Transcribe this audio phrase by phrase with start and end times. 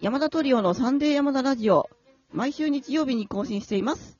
[0.00, 1.90] 山田トリオのサンデー山田ラジオ、
[2.32, 4.18] 毎週日曜日に更新しています。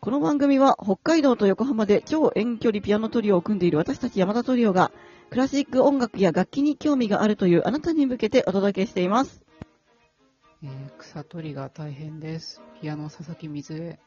[0.00, 4.92] この番組は北海道と横浜で超遠距離ピアノトリオを組んでいる私たち山田トリオが、
[5.30, 9.42] クラシック音楽や楽器に興味があるというあなたに向けてお届けしています。
[10.62, 12.60] えー草取りが大変です。
[12.82, 13.98] ピアノ佐々木水江。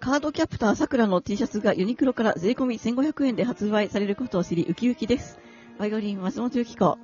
[0.00, 5.38] カードキャプターさくらの T シャツがユニクロから税込み1500円で発売されることを知りウキウキです。
[5.78, 6.98] バイオリン松本由紀子。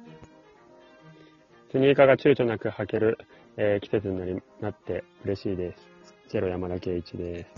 [1.75, 3.19] スニーカーが躊躇なく履ける、
[3.57, 5.89] えー季節になりなって嬉しいです。
[6.31, 7.49] チェロ山田圭一で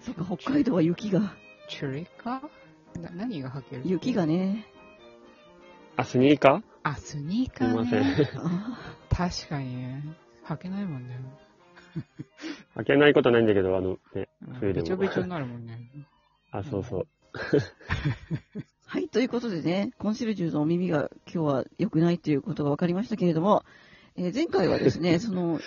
[0.00, 0.06] す。
[0.06, 1.36] そっか、北海道は雪が、
[1.68, 2.42] チュリカ？
[3.00, 3.82] な何が履ける？
[3.84, 4.26] 雪が。
[4.26, 4.66] ね。
[5.96, 8.26] あ、スニーカあ、スニーカーすいません。
[9.40, 10.02] 確かにね。
[10.44, 11.16] 履けないもんね。
[12.74, 15.78] 履けないことないんだけど、あの、ね、うん冬でもべちょべちょになるもんね。
[16.50, 17.06] あ、そうそう。
[18.90, 23.62] はい、ということでね、コンシェルジュのお耳が今日は良くないということが分かりましたけれども、
[24.16, 25.60] えー前回はですね、 その、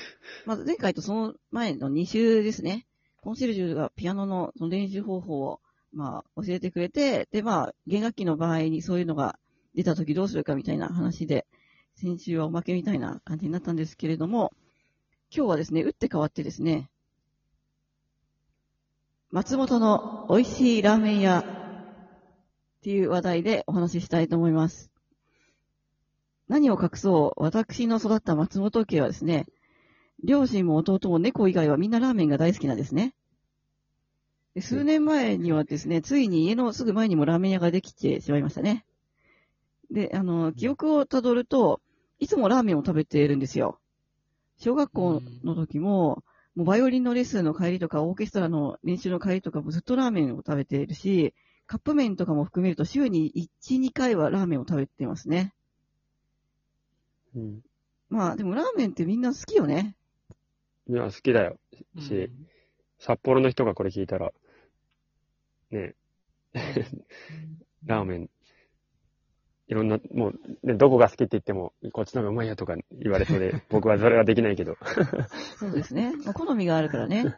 [0.48, 2.88] まず前回とその前の2週ですね、
[3.22, 5.62] コンシェルジュがピアノのその練習方法を、
[5.94, 9.38] まあ、教えてくれて、で、まあ、弦楽器の場合にそういうのが
[9.76, 11.46] 出た時どうするかみたいな話で、
[11.94, 14.52] 先週はおまけみたいな感じになったんですけれども、
[15.30, 16.90] 今日はですね、打って変わってですね、
[19.30, 21.61] 松本の美味しいラーメン屋
[22.82, 24.90] っていう話題でお話ししたいと思います。
[26.48, 29.46] 何を隠そう、私の育った松本家はですね、
[30.24, 33.14] 両親も弟も猫以外はみんなラーメンが大好きなんですね。
[34.59, 38.84] 数年前にはですね、ついに家のすぐ前にもラーメン屋ができてしまいましたね。
[39.92, 41.82] で、あの、記憶をたどると、
[42.18, 43.80] いつもラーメンを食べているんですよ。
[44.58, 46.24] 小学校の時も、
[46.56, 51.36] もうバイオリンのレッスンの帰りとか、オーケストラの練習の帰りとかもずっとラーメンを食べているし、
[51.72, 53.32] カップ麺とかも含めると週に
[53.64, 55.54] 1、2回はラーメンを食べてますね。
[57.34, 57.62] うん。
[58.10, 59.96] まあでもラーメンってみんな好きよね。
[60.90, 61.58] いや、好きだよ。
[61.98, 62.30] し
[63.00, 64.34] 札幌の人がこれ聞いたら、
[65.72, 65.96] ね、
[67.86, 68.30] ラーメン、
[69.70, 70.34] いろんな、も
[70.64, 74.76] う、ね、どこが好きって言っても、こっちの方がうまいやとか言われそうで、僕はそれはできないけど。
[75.58, 76.18] そうですね。
[76.26, 77.38] まあ、好みがあるからね。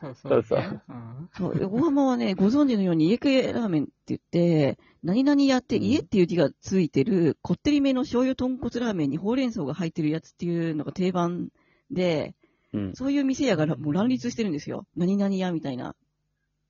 [0.00, 11.48] そうそうそうねうんそう、横浜はね、ご存知のように家系ラーメンって言って、何々屋って家っていう字がついてる、こってりめの醤油豚骨ラーメンにほうれん草が入ってるやつっていうのが定番
[11.90, 12.34] で、
[12.72, 12.94] うん。
[12.94, 14.86] そういう店屋がもう乱立してるんですよ。
[14.96, 15.94] 何々屋みたいな。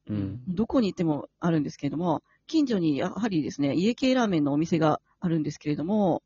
[0.08, 0.42] うん。
[0.48, 6.22] どこに行ってもあるんですけれども、近所にやはりですね、家系ラーメンのお店があるんですけれども、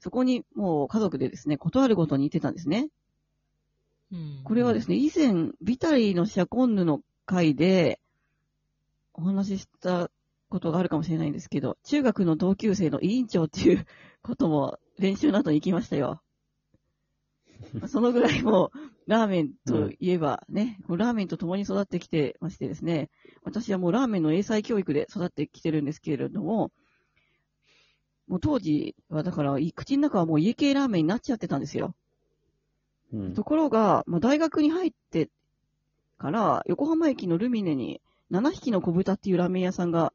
[0.00, 2.88] そこにもう家族でですね、断るごとに行ってたんですね。
[4.14, 7.98] うんこれはですね、以前、ビタリのシャコンヌの会で
[9.12, 10.10] お話しした
[10.48, 13.86] ことがあるかもしれないんですけど、中学の同級生の委員長っていう
[14.22, 16.22] ことも練習の後に行きましたよ。
[17.88, 23.10] そのぐらいもう、ラーメンといえばね、もうラーメンと共に育ってきてましてですね、
[23.42, 26.70] 私はもうラーメンの英才教育で育ってきてるんですけれども、
[28.28, 31.94] もう当時はだから、い口の中はもう家系ラーメンになっちゃってたんですよ。
[33.14, 33.34] うん。
[33.34, 35.30] ところが、まあ、大学に入って
[36.18, 40.12] から、横浜駅のルミネに7匹の小豚っていうラーメン屋さんが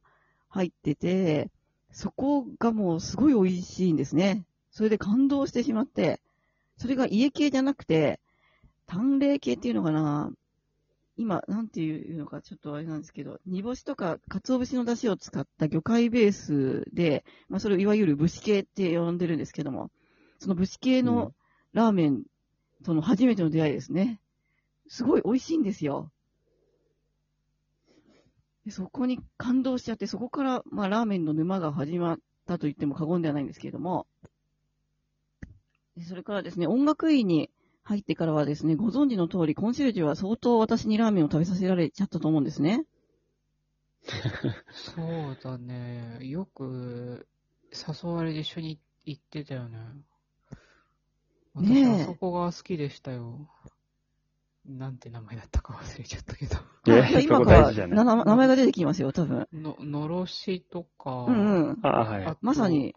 [0.50, 1.50] 入ってて、
[1.92, 4.46] そこがもうすごい美味しいんですね。
[4.72, 6.20] それで感動してしまって、
[6.78, 8.20] それが家系じゃなくて、
[8.86, 10.32] 淡麗系っていうのかな
[11.18, 19.92] 今、なんていうのかちょっとあれなんですけど、煮干しとか鰹節の出汁を使った魚介ベースで、まあそれをいわゆる武士系って呼んでるんですけども、
[20.40, 21.34] その武士系の
[21.74, 22.24] ラーメン
[22.84, 24.22] その初めての出会いですね。
[24.88, 26.12] すごい美味しいんですよ。
[28.66, 34.08] でそこに感動しちゃって、そこから、まあ、ラーメンの沼が始まったと言っても過言ではないんですけれども、
[35.96, 37.50] でそれからですね、音楽院に
[37.84, 42.86] 入ってからはですね、ご存知の通り、コンシェルジュは相当私にラーメンを食べさせられちゃったと思うんですね。
[44.72, 46.20] そうだね。
[46.22, 47.28] よく
[47.72, 49.80] 誘われて一緒に行ってたよね。
[51.62, 53.50] ねえ私、あそこが好きでしたよ。
[54.66, 56.58] なんて名前だったか忘れちゃったけど。
[56.88, 59.48] えあ今 そこから大事じゃな名前が出てきますよ、多分。
[59.54, 61.26] の、のろしとか。
[61.28, 61.80] うんうん。
[61.84, 62.26] あ、はい。
[62.26, 62.96] あまさに、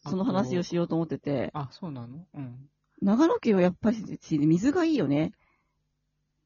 [0.00, 2.26] その話をしようと思ってて、あ、そうなの？
[2.34, 2.68] うん。
[3.00, 5.32] 長野県はやっぱり水がいいよね。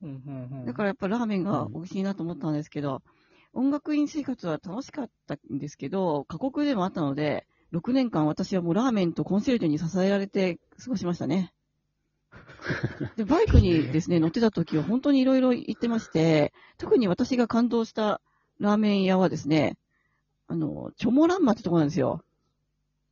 [0.03, 0.67] うん、うん、うん。
[0.67, 3.03] だからやっぱラーメンが美味しいなと思ったんですけど、
[3.55, 11.53] 音楽院生活は楽しかったんですけど、過酷でもあったので、6年間私はもうラーメンとコンシェルジュに支えられて過ごしましたね。
[13.17, 18.21] で、バイクにですね、 乗ってた時は本当にいろいろ行ってまして、特に私が感動した
[18.59, 19.79] ラーメン屋はですね、
[20.49, 22.25] あの、チョモランマってとこなんですよ。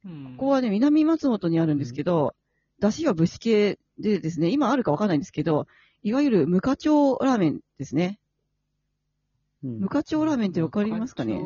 [0.05, 2.35] うん、ここはね、南松本にあるんですけど、
[2.81, 5.67] 出汁は武士系でですね、今あるかわかんないんですけど、
[6.03, 8.19] いわゆる無課長ラーメンですね。
[9.63, 11.43] うん無課長ラーメンってわかりますかね？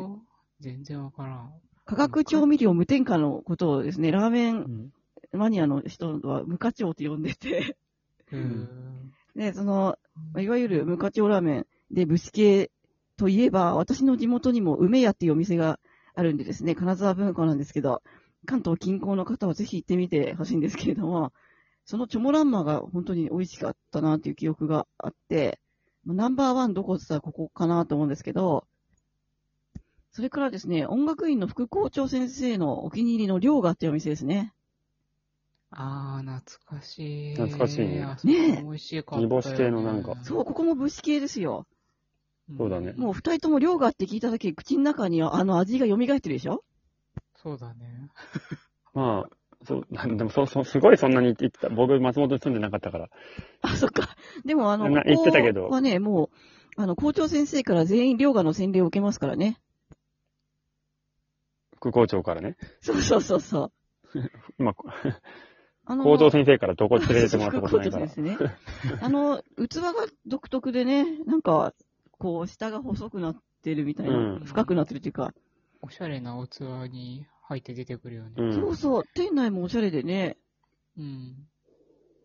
[0.61, 1.53] 全然わからん。
[1.83, 4.93] 化学調味料無添加のことをですね、ラーメンうん
[5.31, 7.77] マニアの人は無課長って呼んでて。
[9.35, 9.97] で、その、
[10.37, 12.71] いわゆる無課長ラーメンで武士系
[13.17, 15.79] といえば、私の地元にも梅屋っていうお店が
[16.15, 18.01] あるんでですね、金沢文庫なんですけど、
[18.45, 21.33] 関東近郊の方はぜひ行ってみてほしいんですけれども、
[21.85, 25.59] そのチョモランマが本当に美味しかったなっていう記憶があって、
[26.03, 28.65] まあナンバーワンどこって言ったらここかなと思うんですけど、
[30.11, 34.53] それからですね、音楽院の副校長先生のお気に入りの涼河っていうお店ですね。
[35.71, 37.35] あー、懐かしい。
[37.35, 39.17] 懐かしいねねえ美味しか。
[39.17, 41.67] 煮干し系のなんかそう、ここも武士系ですよ。
[42.57, 46.63] そうだねもう二人とも涼河って聞いただけ口の中にあの味が蘇ってるでしょ？
[47.35, 48.09] そうだね。
[48.93, 51.69] まあ、そう、なんでもそう、そう、すごいそんなに言ってた。
[51.69, 53.09] 僕、松本に住んでなかったから。
[53.61, 54.15] あ、そっか。
[54.45, 56.29] でもあの、なここ言ってたけどはね、も
[56.77, 59.59] う、あの、校長先生から全員涼河の洗礼を受けますからね。
[61.75, 62.57] 副校長からね。
[62.81, 63.71] そうそうそうそ
[64.13, 64.19] う。
[64.59, 64.75] 今、あ
[65.93, 68.07] の、校長先生からどこ連れてってもらったことないから。
[68.07, 68.55] 副校長ですね。
[69.01, 69.93] あの、器が
[70.25, 71.73] 独特でね、なんか、
[72.11, 75.33] こう、下が細くなってるみたいな、うん深くなってるっていうか、
[75.81, 78.31] おしゃれな器に入って出てくるよね。
[78.37, 80.37] うんそうそう、店内もおしゃれでね、
[80.97, 81.35] うん。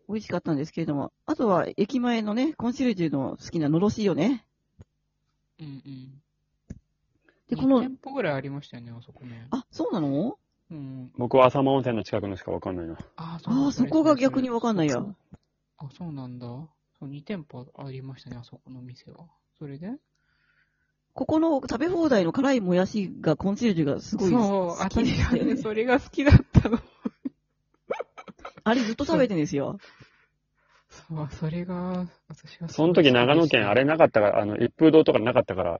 [0.07, 4.45] 美味しかったんですけれども、あとは駅前のね、コンシェルジュの好きなのろしよね。
[5.59, 6.21] うんうん。
[7.47, 9.47] で、この2、店舗ぐらいありましたよね、あそこね。
[9.51, 10.37] あ、そうなの？
[10.71, 11.11] うん。
[11.17, 12.97] 僕は浅間温泉の近くのしかわかんないな。
[13.17, 15.03] あー、あーそこが逆にわかんないや。
[15.77, 16.47] あ、そうなんだ。
[16.47, 16.69] そ
[17.01, 19.25] う、2店舗ありましたね、あそこの店は。
[19.59, 19.91] それで？
[21.13, 24.41] ここの食べ放題の辛いもやしが、コンシェルジュがすごいそう、
[24.77, 25.57] 好きで私はね、すよね。
[25.57, 26.79] それが好きだったの。
[28.63, 29.77] あれずっと食べてんですよ。
[30.89, 35.79] そう、それが、私はその時長野県あれなかったから、あの、一風堂とかなかったから、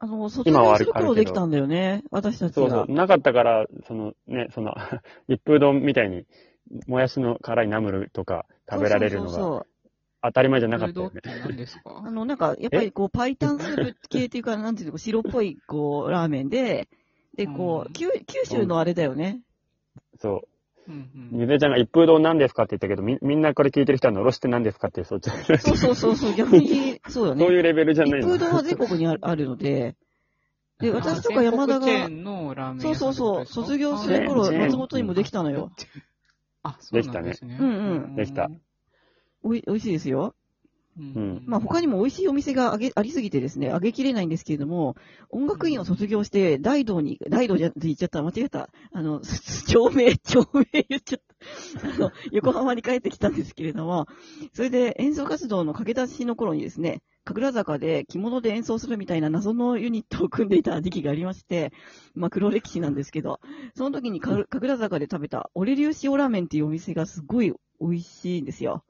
[0.00, 2.60] あの、卒今は業するできたんだよね、私たちが。
[2.60, 4.74] そうそう、なかったから、そのね、その、
[5.28, 6.24] 一風堂みたいに、
[6.86, 9.66] もやしの辛いナムルとか食べられるのそうそうそうが
[10.22, 11.20] 当たり前じゃなかったよね
[11.56, 12.02] ですか？
[12.06, 16.88] あの、なんか、やっぱりこう、パイタンスープ系っていうか、なんていうの、白っぽい、こう、ラーメンで、
[17.36, 19.40] で、こうんう、九九州のあれだよね。
[20.18, 20.49] そう。
[21.32, 25.30] ゆぜちゃんが一風堂何ですかって言ったけど、み、みんなこれ聞いてる人はのろしって何ですかって、そっち。
[25.30, 27.44] そうそうそうそうそう、逆に、そうよね。
[27.44, 28.36] いうレベルじゃない一の。
[28.36, 29.96] 風堂は全国にあるあるので、
[30.80, 35.70] で、あ私とか山田がのラーメンそうそうそう、卒業する頃、松本にもできたのよ。
[36.62, 37.52] あ、そうなんですね。
[37.52, 38.50] できたねうんうんできた
[39.42, 40.34] おい、美味しいですよ。
[40.98, 41.42] うん。
[41.46, 44.96] まあ他にも美味しいお店があげありすぎてですね、あげきれないんですけれども、
[45.30, 48.68] 音楽院を卒業して大道に、大道じゃって言っちゃった、間違えた。
[48.92, 49.20] あの、
[49.66, 51.20] 町名、町名言っちゃっ
[51.80, 51.88] た。
[51.88, 54.06] あの、横浜に帰ってきたんですけれども、
[54.52, 61.72] それで演奏活動の駆け出しの頃にですね、神楽坂で着物で演奏するみたいな謎のユニットを組んでいた時期がありまして、
[62.14, 63.40] まあ黒歴史なんですけど、
[63.76, 68.84] その時に神楽坂で食べたオレリュー塩ラーメンっていうお店がすごい美味しいんですよ。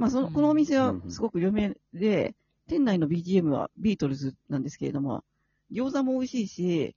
[0.00, 2.34] まあその、このお店はすごく有名で、
[2.66, 5.24] 店内の BGM はビートルズなんですけれども、
[5.70, 6.96] 餃子も美味しいし、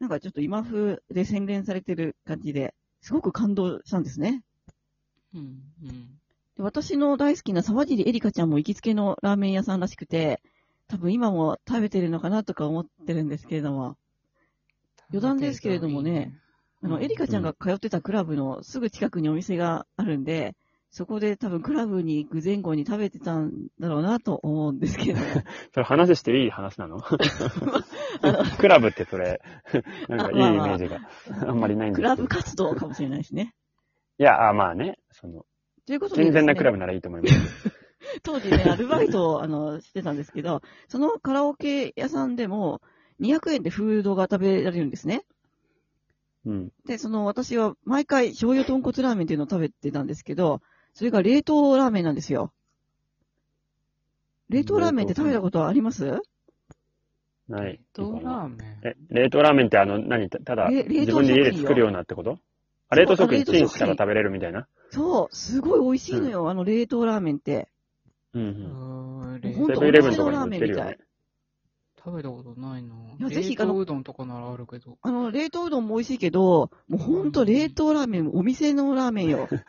[0.00, 4.42] なんかちょっと今風で洗練されてる感じで、すごく感動したんですね。
[5.34, 5.40] うん。
[5.82, 6.06] うん。
[6.56, 10.40] で私の大好きな沢尻エリカちゃんも行きつけのラーメン屋さんらしくて、
[10.88, 13.98] 多分今も食べてるのかなとか思ってるんですけれども、
[15.10, 16.34] 余談ですけれどもね
[16.82, 20.54] あの、うんエリカちゃんが通ってたクラブのすぐ近くにお店があるんで、
[20.90, 25.20] そこで多分クラブに行く前後に食べてたんだろうなと思うんですけど、
[25.74, 27.00] それ話していい話なの？
[28.58, 29.40] クラブってそれ、
[30.08, 30.98] なんかいいイメージが
[31.46, 32.14] あんまりないんですけど。
[32.16, 33.54] クラブ活動かもしれないですね。
[34.18, 35.44] いや、あまあね、その、
[35.86, 36.76] ということで、健全なクラブ。
[36.76, 37.70] ブならいいと思います。
[38.22, 42.80] 当時ね、アルバイトを、あの、してたんですけど、そのカラオケ屋さんでも、
[43.20, 45.24] 200円でフードが食べられるんですね。
[46.46, 46.72] うん。
[46.86, 50.60] で、その私は毎回醤油豚骨ラーメンっていうのを食べてたんですけど、
[50.98, 52.52] それが冷凍ラーメンなんですよ。
[54.48, 56.20] 冷凍ラーメンって食べたことはあります？
[57.48, 57.74] ない。
[57.74, 58.58] 冷凍ラーメン。
[58.82, 62.40] え、冷凍ラーメンってあの、何たただ、れ冷凍自分で家で作るようなってこと？
[62.88, 64.66] あ、冷凍食品チンしたら食べれるみたいな？
[64.90, 67.68] そう、すごい美味しいのよ、あの冷凍ラーメンって。
[68.34, 69.34] うんううん。
[69.34, 70.98] ーん冷ほんとセブンイレブンとかにも売ってるよお店のラーメンみね。
[72.04, 72.94] 食べたことないな。
[73.20, 74.98] やぜひ冷凍うどんとかならあるけど。
[75.00, 79.46] あの、冷凍うどんも美味しいけど、もうほんと冷凍ラーメン、お店のラーメンよ。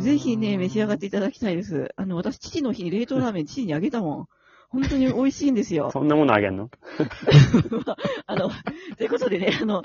[0.00, 1.88] ぜひね、召し上がっていただきたいです。
[1.96, 4.26] あの、私、父の日に冷凍ラーメン父にあげたもん。
[4.70, 5.90] 本当に美味しいんですよ。
[5.94, 6.68] そんなものあげんの？
[8.26, 8.50] あの、
[8.96, 9.82] ということでね、あの、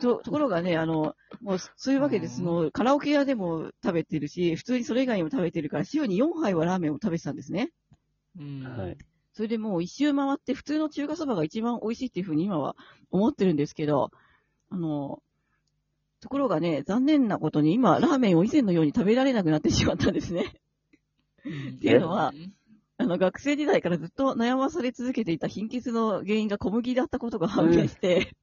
[0.00, 7.70] と、ところがね、あの、もう、そういうわけで、その、カラオケ屋でも食べてるし、普通にそれ以外にも食べてるから、週に4杯はラーメンを食べてたんですね。
[8.38, 8.62] うん。
[8.64, 8.96] はい。
[9.32, 12.76] それでもう一周回って普通の中華そばが一番美味しいっていうふうに今は
[13.10, 14.10] 思ってるんですけど、
[14.70, 15.22] あの、
[16.20, 20.52] ところがね、残念なことに今、ラーメンを以前のように食べられなくなってしまったんですね。
[21.44, 22.32] うんっていうのは、
[22.98, 28.34] あの、学生時代からずっと悩まされ続けていた貧血の原因が小麦だったことが判明して、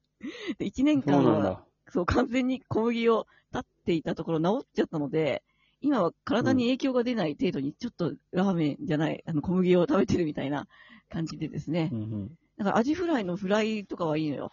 [0.58, 1.64] で1年間は。
[1.90, 5.44] そう、完全に小麦を立っていたところ治っちゃったので、
[5.80, 10.66] 今は体に影響が出ない程度にちょっとラーメンじゃない、あの、小麦を食べてるみたいな
[11.08, 11.96] 感じでですねう。
[11.96, 12.28] んうん。
[12.58, 14.52] だからアジフライのフライとかはいいのよ。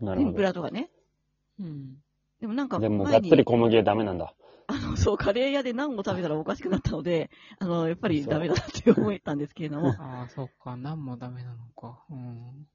[0.00, 0.30] なるほど。
[0.30, 0.90] 天ぷらとかね。
[1.58, 1.96] うん。
[2.40, 4.34] でもなんかでも、がっつり小麦はダメなんだ。
[4.66, 9.88] あの、そう、カレー屋でナンを食べたらおかしくなったので、 あの、やっぱりダメだって思ったんですけれども。
[9.98, 10.76] ああ、そっか。
[10.76, 11.98] 何もダメなのか。
[12.10, 12.66] うん。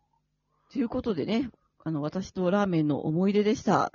[0.72, 1.50] ということでね、
[1.84, 3.92] あの、私とラーメンの思い出でした。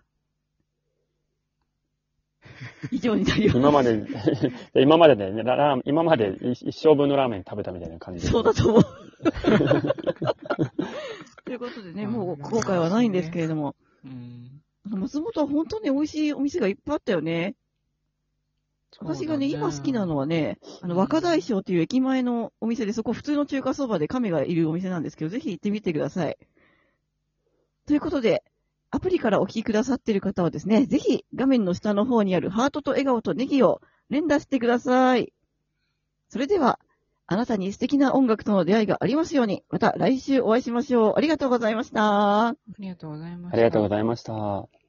[2.90, 3.58] 以上になります。
[3.58, 4.06] 今まで、
[4.74, 8.82] 今までで、ね、ララー今まで一一生分のラーメン食べたみたいな感じでそうだと思う。
[11.50, 14.62] ということでね、もう後悔はないんですけれども、うん。
[14.84, 17.56] 松本は本当に美味しいお店がいっぱいあったよね。
[19.00, 26.38] 私がね、今好きなのはね、あの、若大将っていう駅前のお店で、そこ普通の中華そばで亀がいるお店なんですけど、ぜひ行ってみてください。
[27.84, 28.44] ということで、
[28.92, 35.32] アプリからお聞きくださっている方はですね、ぜひ画面の下の方にあるハートと笑顔とネギを連打してください。
[36.28, 36.78] それでは、
[37.32, 41.14] あなたに素敵な音楽との出会いがありますように、また来週お会いしましょう。
[41.16, 42.48] ありがとうございました。
[42.48, 43.56] ありがとうございました。
[43.56, 44.79] ありがとうございました。